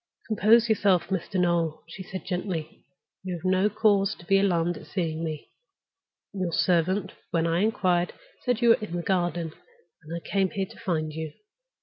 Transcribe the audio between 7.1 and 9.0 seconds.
when I inquired, said you were in